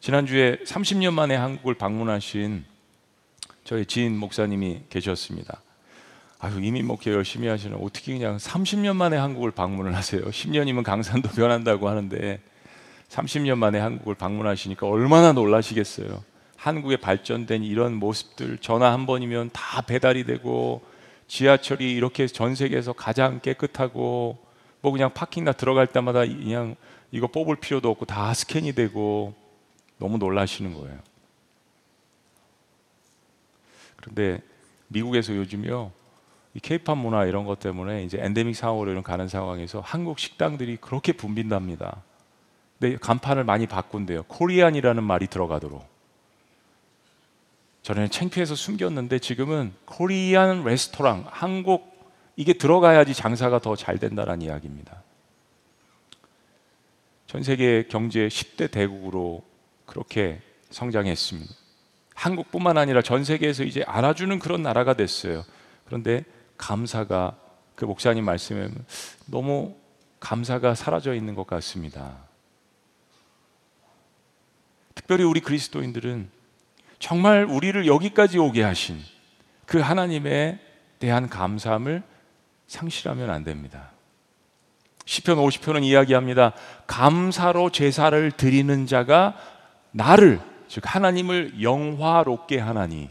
[0.00, 2.64] 지난주에 30년 만에 한국을 방문하신
[3.64, 5.60] 저희 지인 목사님이 계셨습니다.
[6.38, 10.22] 아유, 이민 목회 열심히 하시는 어떻게 그냥 30년 만에 한국을 방문을 하세요.
[10.22, 12.40] 10년이면 강산도 변한다고 하는데
[13.10, 16.29] 30년 만에 한국을 방문하시니까 얼마나 놀라시겠어요.
[16.60, 20.82] 한국의 발전된 이런 모습들 전화 한 번이면 다 배달이 되고
[21.26, 24.36] 지하철이 이렇게 전 세계에서 가장 깨끗하고
[24.82, 26.76] 뭐 그냥 파킹나 들어갈 때마다 그냥
[27.12, 29.32] 이거 뽑을 필요도 없고 다 스캔이 되고
[29.96, 30.98] 너무 놀라시는 거예요.
[33.96, 34.42] 그런데
[34.88, 35.92] 미국에서 요즘요
[36.52, 41.12] 이 케이팝 문화 이런 것 때문에 이제 엔데믹 상황으로 이런 가는 상황에서 한국 식당들이 그렇게
[41.14, 42.02] 붐빈답니다.
[42.78, 44.24] 근데 간판을 많이 바꾼대요.
[44.24, 45.99] 코리안이라는 말이 들어가도록.
[47.82, 51.90] 전에는 창피해서 숨겼는데 지금은 코리안 레스토랑, 한국인
[52.36, 55.02] 이게 들어가야지 장사가 더 잘 된다는 이야기입니다.
[57.26, 59.42] 전 세계 경제 10대 대국으로
[59.86, 60.40] 그렇게
[60.70, 61.54] 성장했습니다.
[62.14, 65.44] 한국뿐만 아니라 전 세계에서 이제 알아주는 그런 나라가 됐어요.
[65.86, 66.24] 그런데
[66.58, 67.36] 감사가
[67.74, 68.68] 그 목사님 말씀에
[69.26, 69.76] 너무
[70.18, 72.18] 감사가 사라져 있는 것 같습니다.
[74.94, 76.30] 특별히 우리 그리스도인들은
[77.00, 79.00] 정말 우리를 여기까지 오게 하신
[79.66, 80.60] 그 하나님에
[81.00, 82.02] 대한 감사함을
[82.68, 83.90] 상실하면 안 됩니다.
[85.06, 86.52] 시편 50편은 이야기합니다.
[86.86, 89.34] 감사로 제사를 드리는 자가
[89.90, 93.10] 나를 즉 하나님을 영화롭게 하나니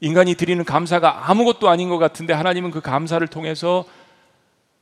[0.00, 3.84] 인간이 드리는 감사가 아무것도 아닌 것 같은데 하나님은 그 감사를 통해서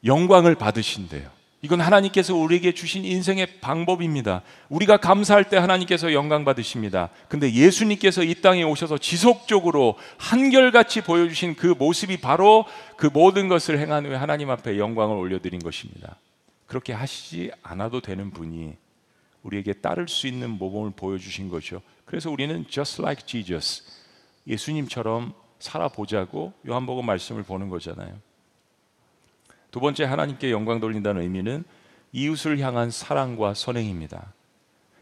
[0.04, 1.37] 영광을 받으신대요.
[1.60, 4.42] 이건 하나님께서 우리에게 주신 인생의 방법입니다.
[4.68, 7.10] 우리가 감사할 때 하나님께서 영광 받으십니다.
[7.28, 12.64] 근데 예수님께서 이 땅에 오셔서 지속적으로 한결같이 보여주신 그 모습이 바로
[12.96, 16.16] 그 모든 것을 행한 후에 하나님 앞에 영광을 올려드린 것입니다.
[16.66, 18.76] 그렇게 하시지 않아도 되는 분이
[19.42, 21.82] 우리에게 따를 수 있는 모범을 보여주신 거죠.
[22.04, 23.82] 그래서 우리는 just like Jesus,
[24.46, 28.27] 예수님처럼 살아보자고 요한복음 말씀을 보는 거잖아요.
[29.70, 31.64] 두 번째 하나님께 영광 돌린다는 의미는
[32.12, 34.32] 이웃을 향한 사랑과 선행입니다.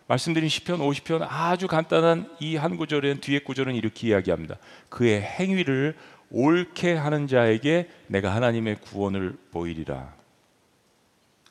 [0.09, 4.57] 말씀드린 시편 50편 아주 간단한 이 한 구절은 뒤에 구절은 이렇게 이야기합니다.
[4.89, 5.97] 그의 행위를
[6.31, 10.15] 옳게 하는 자에게 내가 하나님의 구원을 보이리라.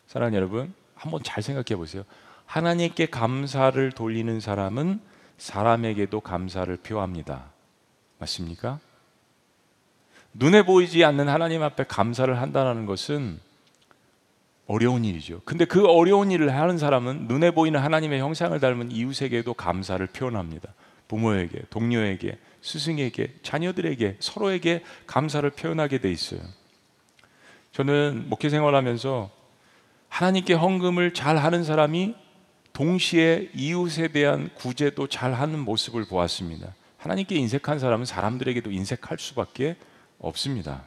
[0.07, 2.03] 사랑하는 여러분, 한번 잘 생각해 보세요.
[2.45, 4.99] 하나님께 감사를 돌리는 사람은
[5.37, 7.51] 사람에게도 감사를 표합니다.
[8.19, 8.79] 맞습니까?
[10.37, 13.39] 눈에 보이지 않는 하나님 앞에 감사를 한다는 것은
[14.67, 15.41] 어려운 일이죠.
[15.45, 20.73] 근데 그 어려운 일을 하는 사람은 눈에 보이는 하나님의 형상을 닮은 이웃에게도 감사를 표현합니다.
[21.07, 26.41] 부모에게, 동료에게, 스승에게, 자녀들에게, 서로에게 감사를 표현하게 돼 있어요.
[27.71, 29.29] 저는 목회 생활하면서
[30.09, 32.15] 하나님께 헌금을 잘 하는 사람이
[32.73, 36.73] 동시에 이웃에 대한 구제도 잘 하는 모습을 보았습니다.
[36.97, 39.77] 하나님께 인색한 사람은 사람들에게도 인색할 수밖에
[40.19, 40.83] 없습니다.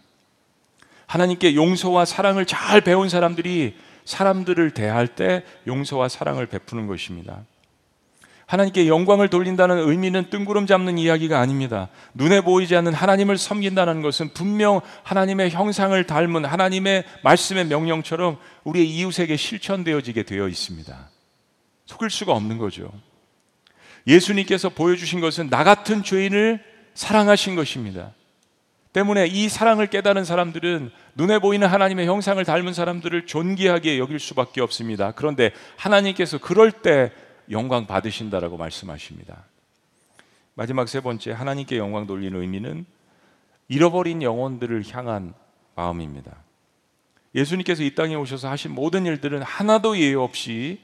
[1.07, 7.45] 하나님께 용서와 사랑을 잘 배운 사람들이 사람들을 대할 때 용서와 사랑을 베푸는 것입니다.
[8.49, 11.89] 하나님께 영광을 돌린다는 의미는 뜬구름 잡는 이야기가 아닙니다.
[12.15, 19.37] 눈에 보이지 않는 하나님을 섬긴다는 것은 분명 하나님의 형상을 닮은 하나님의 말씀의 명령처럼 우리의 이웃에게
[19.37, 21.11] 실천되어지게 되어 있습니다.
[21.85, 22.91] 속일 수가 없는 거죠.
[24.07, 26.65] 예수님께서 보여주신 것은 나 같은 죄인을
[26.95, 28.13] 사랑하신 것입니다.
[28.93, 35.13] 때문에 이 사랑을 깨달은 사람들은 눈에 보이는 하나님의 형상을 닮은 사람들을 존귀하게 여길 수밖에 없습니다.
[35.13, 37.13] 그런데 하나님께서 그럴 때
[37.51, 39.45] 영광 받으신다라고 말씀하십니다.
[40.55, 42.85] 마지막 세 번째 하나님께 영광 돌리는 의미는
[43.69, 45.35] 잃어버린 영혼들을 향한
[45.77, 46.37] 마음입니다.
[47.35, 50.81] 예수님께서 이 땅에 오셔서 하신 모든 일들은 하나도 예외 없이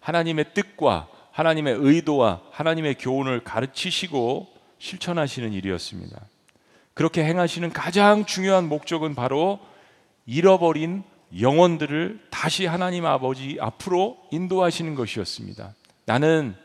[0.00, 6.20] 하나님의 뜻과 하나님의 의도와 하나님의 교훈을 가르치시고 실천하시는 일이었습니다.
[6.98, 9.60] 그렇게 행하시는 가장 중요한 목적은 바로
[10.26, 11.04] 잃어버린
[11.40, 15.76] 영혼들을 다시 하나님 아버지 앞으로 인도하시는 것이었습니다.
[16.06, 16.56] 나는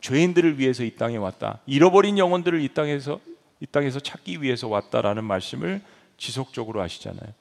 [0.00, 1.60] 죄인들을 위해서 이 땅에 왔다.
[1.66, 3.20] 잃어버린 영혼들을 이 땅에서
[3.60, 5.80] 이 땅에서 찾기 위해서 왔다라는 말씀을
[6.18, 7.32] 지속적으로 하시잖아요.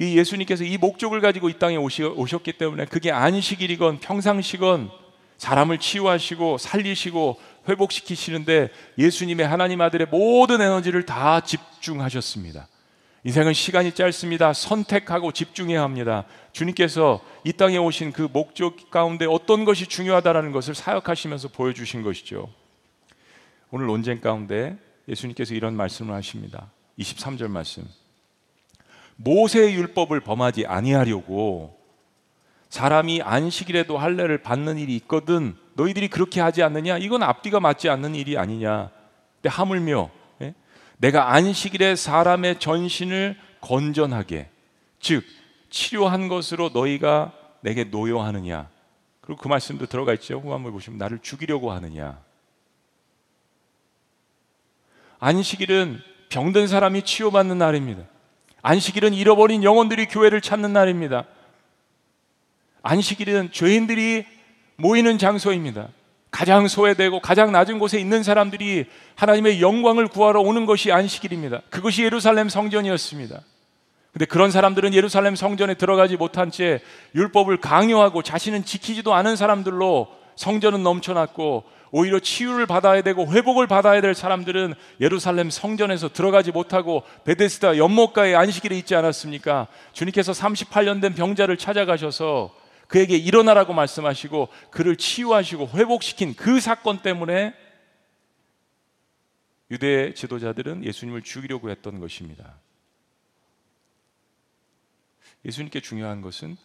[0.00, 4.90] 이 예수님께서 이 목적을 가지고 이 땅에 오셨기 때문에 그게 안식일이건 평상시건
[5.36, 7.38] 사람을 치유하시고 살리시고
[7.68, 12.68] 회복시키시는데 예수님의 하나님 아들의 모든 에너지를 다 집중하셨습니다.
[13.24, 14.52] 인생은 시간이 짧습니다.
[14.52, 16.24] 선택하고 집중해야 합니다.
[16.52, 22.48] 주님께서 이 땅에 오신 그 목적 가운데 어떤 것이 중요하다라는 것을 사역하시면서 보여주신 것이죠.
[23.70, 24.78] 오늘 논쟁 가운데
[25.08, 26.70] 예수님께서 이런 말씀을 하십니다.
[26.98, 27.84] 23절 말씀.
[29.16, 31.76] 모세의 율법을 범하지 아니하려고
[32.70, 36.98] 사람이 안식일에도 할례를 받는 일이 있거든 너희들이 그렇게 하지 않느냐?
[36.98, 38.90] 이건 앞뒤가 맞지 않는 일이 아니냐?
[39.36, 40.10] 근데 하물며
[40.42, 40.54] 예?
[40.96, 44.50] 내가 안식일에 사람의 전신을 건전하게
[44.98, 45.24] 즉
[45.70, 48.68] 치료한 것으로 너희가 내게 노여하느냐?
[49.20, 50.40] 그리고 그 말씀도 들어가 있죠.
[50.40, 52.20] 후한번 보시면 나를 죽이려고 하느냐?
[55.20, 58.02] 안식일은 병든 사람이 치유받는 날입니다.
[58.62, 61.24] 안식일은 잃어버린 영혼들이 교회를 찾는 날입니다.
[62.82, 64.37] 안식일은 죄인들이
[64.80, 65.88] 모이는 장소입니다.
[66.30, 68.86] 가장 소외되고 가장 낮은 곳에 있는 사람들이
[69.16, 71.62] 하나님의 영광을 구하러 오는 것이 안식일입니다.
[71.68, 73.40] 그것이 예루살렘 성전이었습니다.
[74.12, 76.80] 근데 그런 사람들은 예루살렘 성전에 들어가지 못한 채
[77.16, 84.14] 율법을 강요하고 자신은 지키지도 않은 사람들로 성전은 넘쳐났고 오히려 치유를 받아야 되고 회복을 받아야 될
[84.14, 89.66] 사람들은 예루살렘 성전에서 들어가지 못하고 베데스다 연못가에 안식일에 있지 않았습니까?
[89.92, 92.52] 주님께서 38년 된 병자를 찾아가셔서
[92.88, 97.54] 그에게 일어나라고 말씀하시고 그를 치유하시고 회복시킨 그 사건 때문에
[99.70, 102.58] 유대 지도자들은 예수님을 죽이려고 했던 것입니다.
[105.44, 106.56] 예수님께 중요한 것은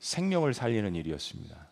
[0.00, 1.68] 생명을 살리는 일이었습니다.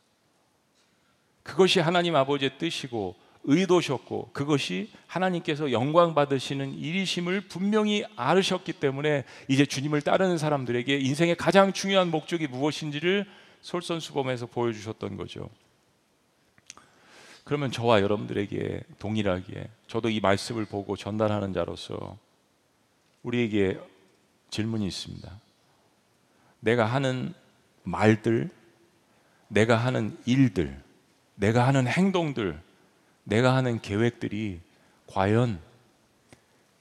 [1.42, 10.02] 그것이 하나님 아버지의 뜻이고 의도셨고 그것이 하나님께서 영광 받으시는 일이심을 분명히 알으셨기 때문에 이제 주님을
[10.02, 13.26] 따르는 사람들에게 인생의 가장 중요한 목적이 무엇인지를
[13.66, 15.50] 솔선수범해서 보여주셨던 거죠.
[17.42, 22.16] 그러면 저와 여러분들에게 동일하게 저도 이 말씀을 보고 전달하는 자로서
[23.24, 23.80] 우리에게
[24.50, 25.40] 질문이 있습니다.
[26.60, 27.34] 내가 하는
[27.82, 28.50] 말들,
[29.48, 30.80] 내가 하는 일들,
[31.34, 32.60] 내가 하는 행동들,
[33.24, 34.60] 내가 하는 계획들이
[35.08, 35.60] 과연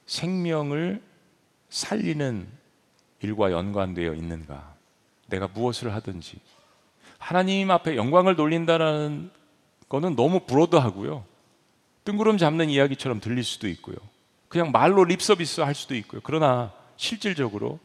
[0.06, 1.02] 생명을
[1.70, 2.48] 살리는
[3.22, 4.76] 일과 연관되어 있는가?
[5.28, 6.40] 내가 무엇을 하든지
[7.26, 9.32] 하나님 앞에 영광을 돌린다는
[9.90, 11.26] 거는 너무 브로드하고요.
[12.04, 13.96] 뜬구름 잡는 이야기처럼 들릴 수도 있고요.
[14.48, 16.22] 그냥 말로 립서비스 할 수도 있고요.
[16.24, 17.80] 그러나 실질적으로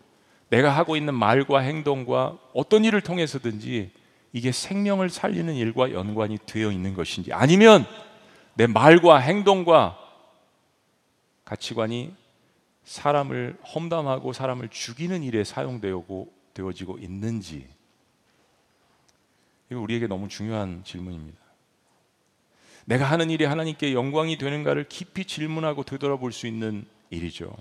[0.50, 3.90] 내가 하고 있는 말과 행동과 어떤 일을 통해서든지
[4.34, 7.86] 이게 생명을 살리는 일과 연관이 되어 있는 것인지 아니면
[8.52, 9.96] 내 말과 행동과
[11.46, 12.14] 가치관이
[12.84, 17.79] 사람을 험담하고 사람을 죽이는 일에 사용되고 되어지고 있는지
[19.70, 21.38] 이거 우리에게 너무 중요한 질문입니다.
[22.86, 27.54] 내가 하는 일이 하나님께 영광이 되는가를 깊이 질문하고 되돌아볼 수 있는 일이죠.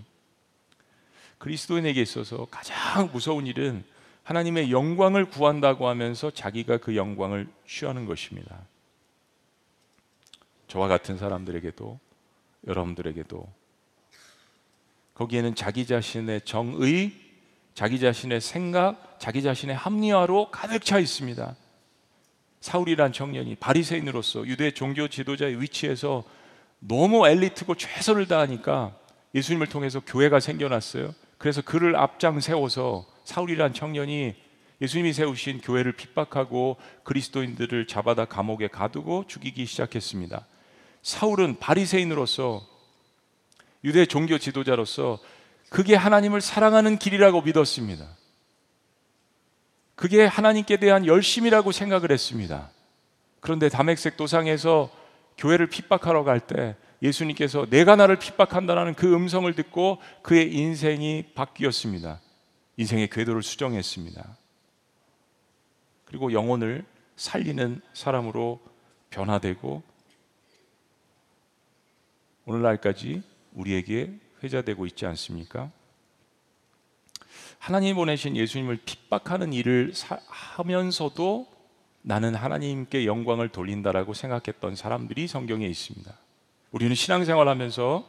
[1.37, 3.83] 그리스도인에게 있어서 가장 무서운 일은
[4.23, 8.59] 하나님의 영광을 구한다고 하면서 자기가 그 영광을 취하는 것입니다.
[10.67, 11.99] 저와 같은 사람들에게도
[12.67, 13.47] 여러분들에게도
[15.15, 17.11] 거기에는 자기 자신의 정의,
[17.73, 21.55] 자기 자신의 생각, 자기 자신의 합리화로 가득 차 있습니다.
[22.61, 26.23] 사울이란 청년이 바리새인으로서 유대 종교 지도자의 위치에서
[26.79, 28.95] 너무 엘리트고 최선을 다하니까
[29.35, 31.13] 예수님을 통해서 교회가 생겨났어요.
[31.37, 34.35] 그래서 그를 앞장 세워서 사울이란 청년이
[34.81, 40.45] 예수님이 세우신 교회를 핍박하고 그리스도인들을 잡아다 감옥에 가두고 죽이기 시작했습니다.
[41.01, 42.65] 사울은 바리새인으로서
[43.83, 45.19] 유대 종교 지도자로서
[45.69, 48.05] 그게 하나님을 사랑하는 길이라고 믿었습니다.
[49.99, 52.69] 그게 하나님께 대한 열심이라고 생각을 했습니다.
[53.41, 54.89] 그런데 담액색 도상에서
[55.37, 62.21] 교회를 핍박하러 갈 때 예수님께서 내가 나를 핍박한다라는 그 음성을 듣고 그의 인생이 바뀌었습니다.
[62.77, 64.37] 인생의 궤도를 수정했습니다.
[66.05, 66.85] 그리고 영혼을
[67.17, 68.61] 살리는 사람으로
[69.09, 69.83] 변화되고
[72.45, 73.21] 오늘날까지
[73.53, 75.69] 우리에게 회자되고 있지 않습니까?
[77.59, 79.93] 하나님 보내신 예수님을 핍박하는 일을
[80.27, 81.45] 하면서도
[82.01, 86.11] 나는 하나님께 영광을 돌린다라고 생각했던 사람들이 성경에 있습니다.
[86.71, 88.07] 우리는 신앙생활하면서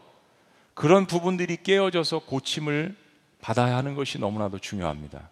[0.75, 2.97] 그런 부분들이 깨어져서 고침을
[3.41, 5.29] 받아야 하는 것이 너무나도 중요합니다.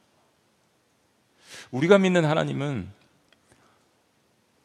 [1.71, 2.91] 우리가 믿는 하나님은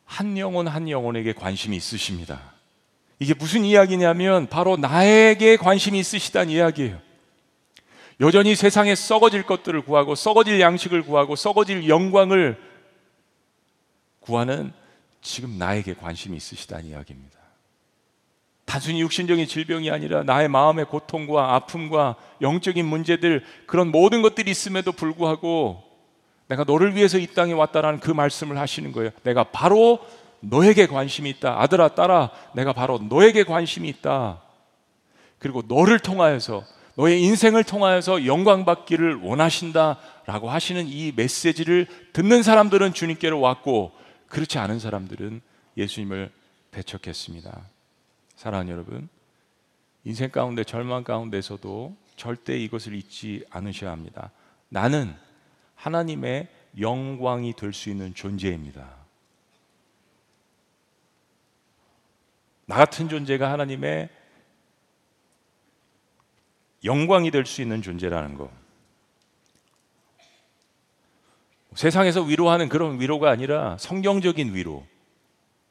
[0.06, 2.54] 한 영혼 한 영혼에게 관심이 있으십니다.
[3.20, 7.13] 이게 무슨 이야기냐면 바로 나에게 관심이 있으시다는 이야기예요.
[8.20, 12.58] 여전히 세상에 썩어질 것들을 구하고 썩어질 양식을 구하고 썩어질 영광을
[14.20, 14.72] 구하는
[15.22, 17.34] 지금 나에게 관심이 있으시다는 이야기입니다.
[18.66, 25.84] 단순히 육신적인 질병이 아니라 나의 마음의 고통과 아픔과 영적인 문제들 그런 모든 것들이 있음에도 불구하고
[26.48, 29.12] 내가 너를 위해서 이 땅에 왔다라는 그 말씀을 하시는 거예요.
[29.24, 30.00] 내가 바로
[30.40, 31.62] 너에게 관심이 있다.
[31.62, 34.42] 아들아, 딸아, 내가 바로 너에게 관심이 있다.
[35.40, 36.64] 그리고 너를 통하여서
[36.96, 43.92] 너의 인생을 통하여서 영광 받기를 원하신다라고 하시는 이 메시지를 듣는 사람들은 주님께로 왔고
[44.28, 45.42] 그렇지 않은 사람들은
[45.78, 46.32] 예수님을
[46.72, 47.62] 배척했습니다.
[48.36, 49.10] 사랑하는 여러분,
[50.04, 54.32] 인생 가운데 절망 가운데서도 절대 이것을 잊지 않으셔야 합니다.
[54.70, 55.16] 나는
[55.76, 56.48] 하나님의
[56.80, 58.88] 영광이 될 수 있는 존재입니다.
[62.66, 64.10] 나 같은 존재가 하나님의
[66.84, 68.50] 영광이 될 수 있는 존재라는 거.
[71.76, 74.86] 세상에서 위로하는 그런 위로가 아니라 성경적인 위로.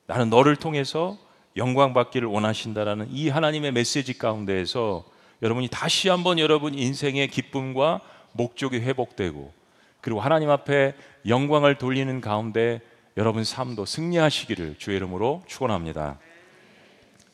[0.07, 1.17] 나는 너를 통해서
[1.57, 5.05] 영광 받기를 원하신다라는 이 하나님의 메시지 가운데에서
[5.43, 8.01] 여러분이 다시 한번 여러분 인생의 기쁨과
[8.33, 9.53] 목적이 회복되고
[10.01, 10.95] 그리고 하나님 앞에
[11.27, 12.81] 영광을 돌리는 가운데
[13.17, 16.19] 여러분 삶도 승리하시기를 주의 이름으로 축원합니다.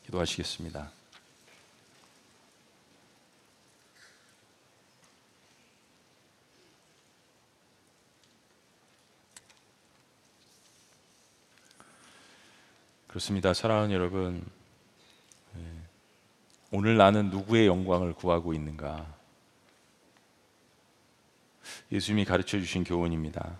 [0.05, 0.98] 기도하시겠습니다.
[13.09, 13.55] 그렇습니다.
[13.55, 14.45] 사랑하는 여러분,
[15.57, 15.61] 예,
[16.71, 19.03] 오늘 나는 누구의 영광을 구하고 있는가?
[21.91, 23.57] 예수님이 가르쳐 주신 교훈입니다.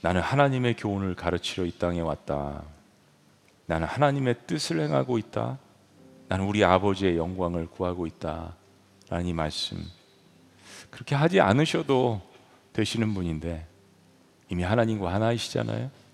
[0.00, 2.64] 나는 하나님의 교훈을 가르치러 이 땅에 왔다.
[3.66, 5.60] 나는 하나님의 뜻을 행하고 있다.
[6.26, 8.56] 나는 우리 아버지의 영광을 구하고 있다.
[9.08, 9.78] 라는 이 말씀.
[10.90, 12.20] 그렇게 하지 않으셔도
[12.72, 13.64] 되시는 분인데
[14.48, 16.05] 이미 하나님과 하나이시잖아요.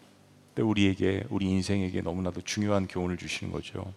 [0.60, 3.92] 우리에게 우리 인생에게 너무나도 중요한 교훈을 주시는 거죠.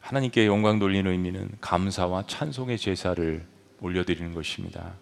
[0.00, 3.44] 하나님께 영광 돌리는 의미는 감사와 찬송의 제사를
[3.80, 4.94] 올려드리는 것입니다.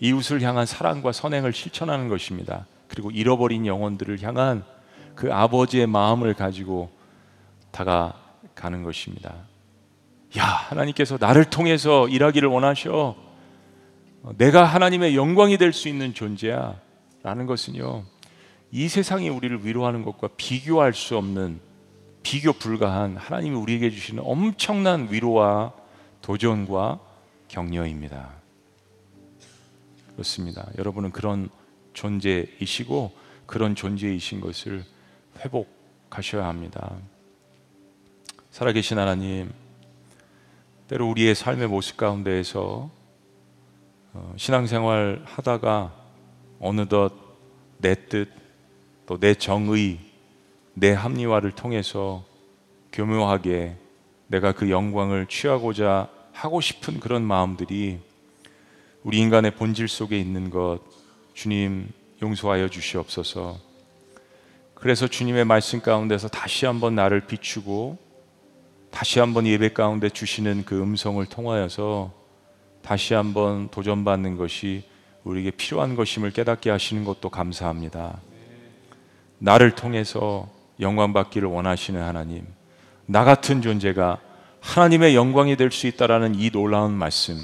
[0.00, 2.66] 이웃을 향한 사랑과 선행을 실천하는 것입니다.
[2.88, 4.64] 그리고 잃어버린 영혼들을 향한
[5.14, 6.90] 그 아버지의 마음을 가지고
[7.70, 9.34] 다가가는 것입니다.
[10.36, 13.14] 야, 하나님께서 나를 통해서 일하기를 원하셔.
[14.36, 16.80] 내가 하나님의 영광이 될 수 있는 존재야.
[17.22, 18.04] 라는 것은요,
[18.74, 21.60] 이 세상이 우리를 위로하는 것과 비교할 수 없는
[22.22, 25.74] 비교 불가한 하나님이 우리에게 주시는 엄청난 위로와
[26.22, 26.98] 도전과
[27.48, 28.30] 격려입니다.
[30.12, 30.66] 그렇습니다.
[30.78, 31.50] 여러분은 그런
[31.92, 33.12] 존재이시고
[33.44, 34.84] 그런 존재이신 것을
[35.40, 36.96] 회복하셔야 합니다.
[38.50, 39.52] 살아계신 하나님,
[40.88, 42.90] 때로 우리의 삶의 모습 가운데에서
[44.14, 45.94] 어, 신앙생활 하다가
[46.60, 47.12] 어느덧
[47.78, 48.41] 내 뜻,
[49.12, 49.98] 또 내 정의,
[50.72, 52.24] 내 합리화를 통해서
[52.92, 53.76] 교묘하게
[54.26, 57.98] 내가 그 영광을 취하고자 하고 싶은 그런 마음들이
[59.02, 60.78] 우리 인간의 본질 속에 있는 것
[61.34, 61.92] 주님
[62.22, 63.58] 용서하여 주시옵소서.
[64.74, 67.98] 그래서 주님의 말씀 가운데서 다시 한번 나를 비추고
[68.90, 72.12] 다시 한번 예배 가운데 주시는 그 음성을 통하여서
[72.80, 74.84] 다시 한번 도전받는 것이
[75.24, 78.31] 우리에게 필요한 것임을 깨닫게 하시는 것도 감사합니다.
[79.42, 82.46] 나를 통해서 영광 받기를 원하시는 하나님,
[83.06, 84.18] 나 같은 존재가
[84.60, 87.36] 하나님의 영광이 될 수 있다라는 이 놀라운 말씀.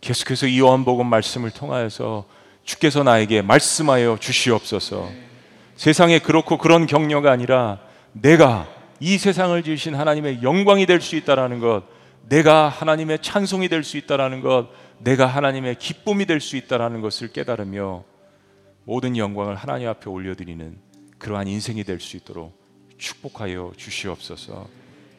[0.00, 2.24] 계속해서 이 요한복음 말씀을 통하여서
[2.64, 5.08] 주께서 나에게 말씀하여 주시옵소서.
[5.76, 7.78] 세상에 그렇고 그런 격려가 아니라
[8.10, 8.66] 내가
[8.98, 11.84] 이 세상을 지으신 하나님의 영광이 될 수 있다라는 것,
[12.28, 18.02] 내가 하나님의 찬송이 될 수 있다라는 것, 내가 하나님의 기쁨이 될 수 있다라는 것을 깨달으며
[18.84, 20.90] 모든 영광을 하나님 앞에 올려드리는
[21.22, 22.52] 그러한 인생이 될 수 있도록
[22.98, 24.66] 축복하여 주시옵소서.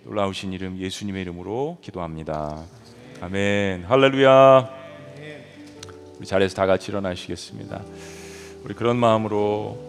[0.04, 2.66] 놀라우신 이름 예수님의 이름으로 기도합니다.
[3.22, 3.86] 아멘.
[3.86, 4.70] 할렐루야.
[6.18, 7.82] 우리 자리에서 다 같이 일어나시겠습니다.
[8.66, 9.80] 우리 그런 마음으로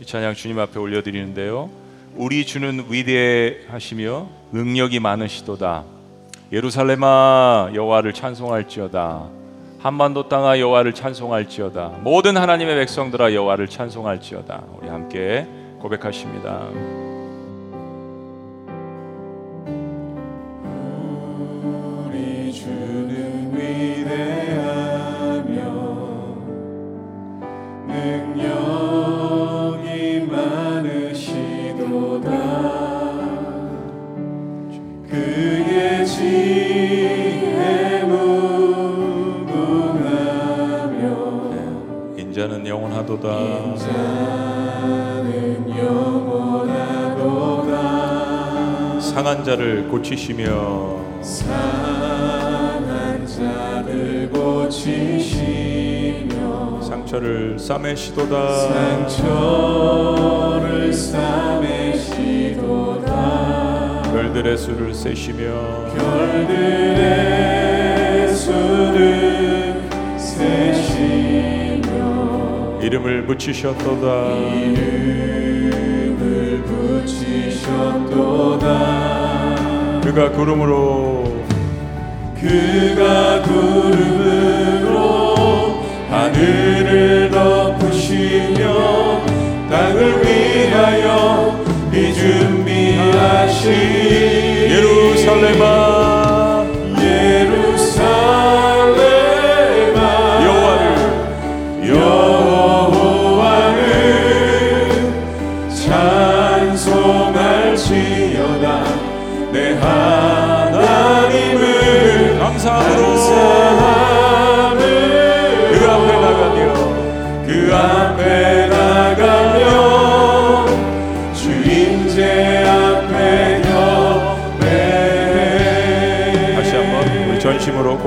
[0.00, 1.70] 이 찬양 주님 앞에 올려드리는데요.
[2.14, 5.84] 우리 주는 위대하시며 능력이 많으시도다.
[6.52, 9.30] 예루살렘아 여호와를 찬송할지어다.
[9.84, 11.98] 한반도 땅아 여호와를 찬송할지어다.
[12.00, 14.62] 모든 하나님의 백성들아 여호와를 찬송할지어다.
[14.80, 15.46] 우리 함께
[15.78, 16.70] 고백하십니다.
[49.94, 52.44] 고치시며 상한
[53.24, 55.62] 자를 고치시며
[56.82, 58.58] 상처를 싸매시도다.
[59.06, 62.32] 상처를 싸매시도다.
[64.12, 65.44] 별들의 수를 세시며
[65.96, 67.14] 별들의
[68.34, 69.80] 수를
[70.18, 71.84] 세시며
[72.82, 74.34] 이름을 붙이셨도다.
[74.64, 76.18] 이름을
[77.04, 77.94] 붙이셨도다
[80.04, 81.24] 그가 구름으로.
[82.38, 84.94] 그가 구름으로
[86.10, 88.62] 하늘을 덮으시며
[89.70, 91.58] 땅을 위하여
[91.90, 93.72] 비준비하신
[94.68, 95.73] 예루살렘아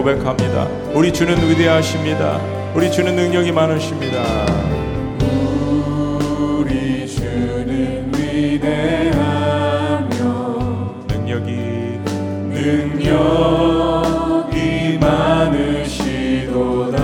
[0.08, 0.64] 고백합니다.
[0.94, 2.40] 우리 주는 위대하십니다.
[2.74, 4.24] 우리 주는 능력이 많으십니다.
[5.20, 10.08] 우리 주는 위대하며
[11.10, 11.52] 능력이
[12.54, 13.28] 능력이
[15.00, 17.04] 많으시도다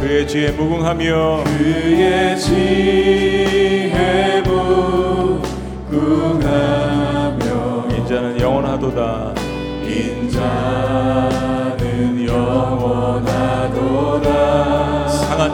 [0.00, 3.29] 그의 지혜 무궁하며 그의 지혜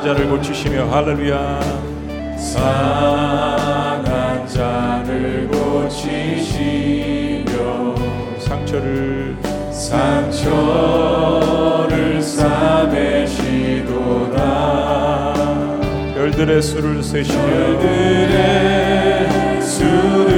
[0.07, 1.61] 자를 고치시며 할렐루야.
[2.39, 7.45] 상한 자를 고치시며
[8.39, 9.37] 상처를
[9.73, 10.63] 상처를
[12.23, 13.97] 싸매시도다
[16.15, 20.36] 별들의 수를 세시며 그들의 수를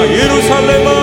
[0.00, 1.01] 예루살렘아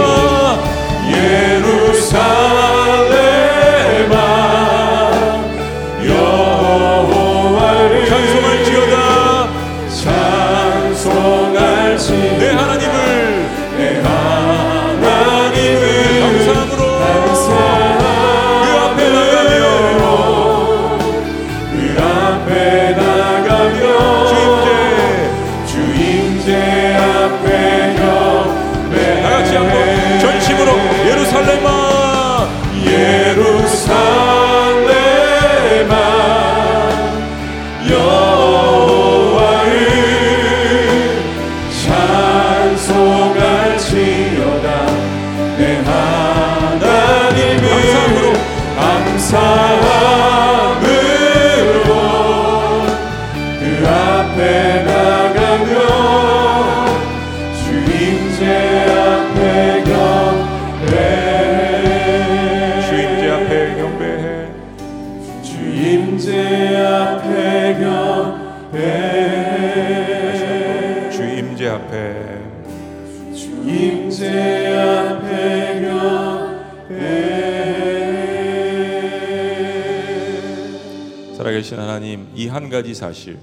[82.60, 83.40] 한 가지 사실.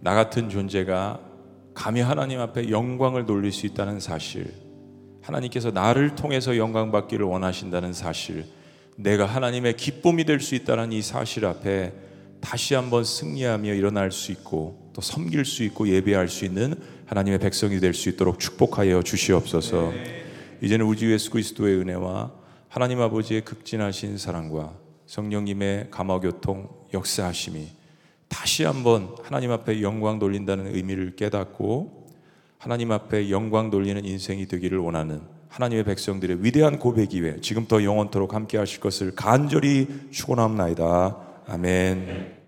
[0.00, 1.18] 나 같은 존재가
[1.72, 4.52] 감히 하나님 앞에 영광을 돌릴 수 있다는 사실.
[5.22, 8.44] 하나님께서 나를 통해서 영광 받기를 원하신다는 사실.
[8.96, 11.94] 내가 하나님의 기쁨이 될 수 있다는 이 사실 앞에
[12.42, 16.74] 다시 한번 승리하며 일어날 수 있고 또 섬길 수 있고 예배할 수 있는
[17.06, 19.92] 하나님의 백성이 될 수 있도록 축복하여 주시옵소서.
[20.60, 22.30] 이제는 우주 예수 그리스도의 은혜와
[22.68, 24.74] 하나님 아버지의 극진하신 사랑과
[25.06, 27.79] 성령님의 감화 교통 역사하심이
[28.30, 32.06] 다시 한번 하나님 앞에 영광 돌린다는 의미를 깨닫고
[32.56, 38.56] 하나님 앞에 영광 돌리는 인생이 되기를 원하는 하나님의 백성들의 위대한 고백 이외 지금부터 영원토록 함께
[38.56, 41.16] 하실 것을 간절히 축원합나이다.
[41.48, 42.39] 아멘.